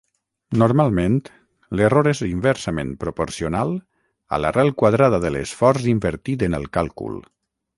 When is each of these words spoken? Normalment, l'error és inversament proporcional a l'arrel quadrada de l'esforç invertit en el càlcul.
Normalment, 0.59 1.17
l'error 1.81 2.09
és 2.11 2.21
inversament 2.29 2.93
proporcional 3.03 3.75
a 4.37 4.41
l'arrel 4.45 4.73
quadrada 4.83 5.21
de 5.27 5.33
l'esforç 5.37 5.87
invertit 5.95 6.49
en 6.49 6.61
el 6.63 6.67
càlcul. 6.81 7.25